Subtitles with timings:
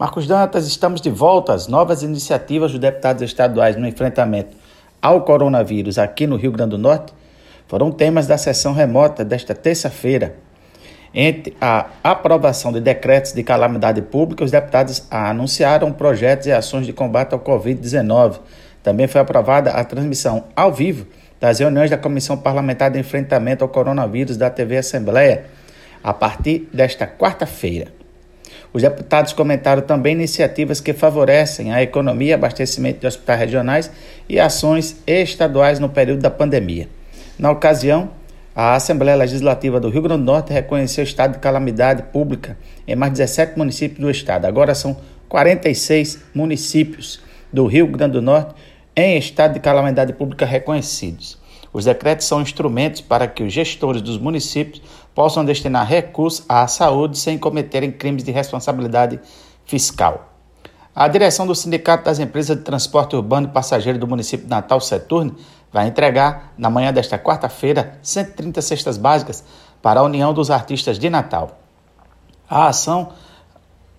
[0.00, 4.56] Marcos Dantas, estamos de volta às novas iniciativas dos deputados estaduais no enfrentamento
[5.02, 7.12] ao coronavírus aqui no Rio Grande do Norte.
[7.68, 10.36] Foram temas da sessão remota desta terça-feira.
[11.12, 16.94] Entre a aprovação de decretos de calamidade pública, os deputados anunciaram projetos e ações de
[16.94, 18.38] combate ao Covid-19.
[18.82, 21.06] Também foi aprovada a transmissão ao vivo
[21.38, 25.44] das reuniões da Comissão Parlamentar de Enfrentamento ao Coronavírus da TV Assembleia
[26.02, 27.99] a partir desta quarta-feira.
[28.72, 33.90] Os deputados comentaram também iniciativas que favorecem a economia, abastecimento de hospitais regionais
[34.28, 36.88] e ações estaduais no período da pandemia.
[37.38, 38.10] Na ocasião,
[38.54, 42.56] a Assembleia Legislativa do Rio Grande do Norte reconheceu o estado de calamidade pública
[42.86, 44.44] em mais 17 municípios do estado.
[44.44, 44.96] Agora são
[45.28, 47.20] 46 municípios
[47.52, 48.54] do Rio Grande do Norte
[48.94, 51.38] em estado de calamidade pública reconhecidos.
[51.72, 54.82] Os decretos são instrumentos para que os gestores dos municípios
[55.14, 59.20] possam destinar recursos à saúde sem cometerem crimes de responsabilidade
[59.64, 60.30] fiscal.
[60.94, 64.80] A direção do Sindicato das Empresas de Transporte Urbano e Passageiro do município de Natal,
[64.80, 65.34] Seturne,
[65.72, 69.44] vai entregar, na manhã desta quarta-feira, 130 cestas básicas
[69.80, 71.60] para a União dos Artistas de Natal.
[72.48, 73.12] A ação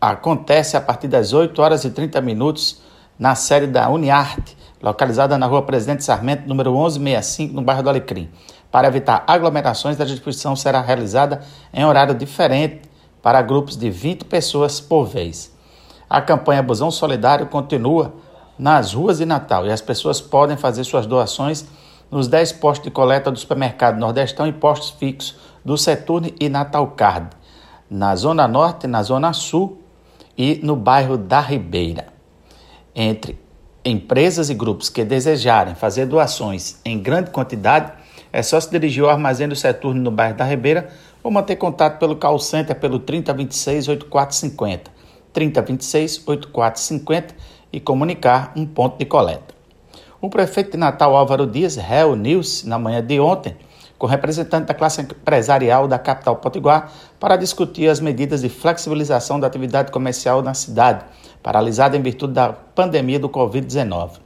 [0.00, 2.82] acontece a partir das 8 horas e 30 minutos
[3.16, 8.28] na sede da Uniarte, localizada na rua Presidente Sarmento, número 1165, no bairro do Alecrim.
[8.72, 11.42] Para evitar aglomerações, a distribuição será realizada
[11.74, 12.80] em horário diferente
[13.20, 15.54] para grupos de 20 pessoas por vez.
[16.08, 18.14] A campanha Busão Solidário continua
[18.58, 21.66] nas ruas de Natal e as pessoas podem fazer suas doações
[22.10, 26.86] nos 10 postos de coleta do supermercado Nordestão e postos fixos do Seturne e Natal
[26.88, 27.28] Card,
[27.90, 29.82] na Zona Norte, na Zona Sul
[30.36, 32.06] e no bairro da Ribeira.
[32.94, 33.38] Entre
[33.84, 38.01] empresas e grupos que desejarem fazer doações em grande quantidade,
[38.32, 40.88] é só se dirigir ao armazém do Seturno no bairro da Ribeira
[41.22, 44.90] ou manter contato pelo call center pelo 3026 8450,
[45.32, 47.34] 3026 8450
[47.72, 49.54] e comunicar um ponto de coleta.
[50.20, 53.56] O prefeito de Natal Álvaro Dias reuniu-se na manhã de ontem
[53.98, 59.46] com representantes da classe empresarial da capital potiguar para discutir as medidas de flexibilização da
[59.46, 61.04] atividade comercial na cidade,
[61.40, 64.18] paralisada em virtude da pandemia do Covid-19.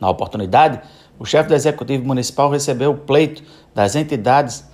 [0.00, 0.80] Na oportunidade,
[1.18, 3.42] o chefe do Executivo Municipal recebeu o pleito
[3.74, 4.64] das entidades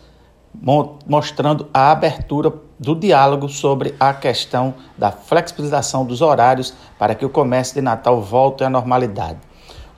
[1.07, 7.29] mostrando a abertura do diálogo sobre a questão da flexibilização dos horários para que o
[7.29, 9.39] comércio de Natal volte à normalidade.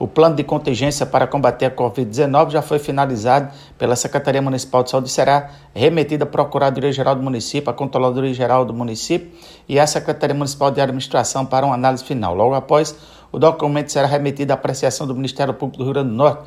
[0.01, 4.89] O plano de contingência para combater a Covid-19 já foi finalizado pela Secretaria Municipal de
[4.89, 9.31] Saúde e será remetido à Procuradoria-Geral do Município, à Controladoria-Geral do Município
[9.69, 12.33] e à Secretaria Municipal de Administração para uma análise final.
[12.33, 12.97] Logo após,
[13.31, 16.43] o documento será remetido à apreciação do Ministério Público do Rio Grande do Norte.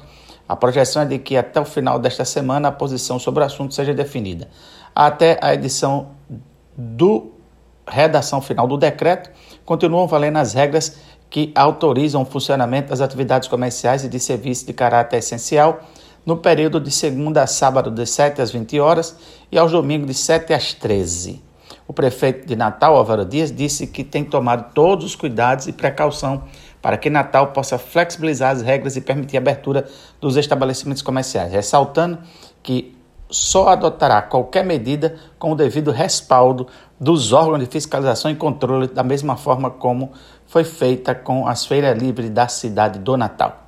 [0.49, 3.75] A projeção é de que até o final desta semana a posição sobre o assunto
[3.75, 4.49] seja definida.
[4.94, 6.09] Até a edição
[6.77, 7.33] do
[7.87, 9.31] redação final do decreto,
[9.65, 10.97] continuam valendo as regras
[11.31, 15.81] que autorizam o funcionamento das atividades comerciais e de serviços de caráter essencial
[16.25, 19.17] no período de segunda a sábado, de 7 às 20 horas
[19.53, 21.43] e aos domingos, de 7 às 13.
[21.87, 26.45] O prefeito de Natal, Álvaro Dias, disse que tem tomado todos os cuidados e precaução
[26.81, 29.87] para que Natal possa flexibilizar as regras e permitir a abertura
[30.21, 32.19] dos estabelecimentos comerciais, ressaltando
[32.62, 32.97] que
[33.31, 36.67] só adotará qualquer medida com o devido respaldo
[37.00, 40.12] dos órgãos de fiscalização e controle, da mesma forma como
[40.47, 43.65] foi feita com as feiras livres da cidade do Natal.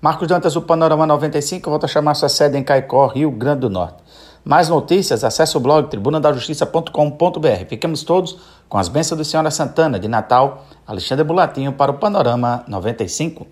[0.00, 3.70] Marcos Dantas, o Panorama 95, volta a chamar sua sede em Caicó, Rio Grande do
[3.70, 4.02] Norte.
[4.44, 7.66] Mais notícias, acesse o blog tribunadajustiça.com.br.
[7.68, 8.38] Fiquemos todos
[8.68, 13.46] com as bênçãos do Senhora Santana de Natal, Alexandre Bulatinho para o Panorama 95.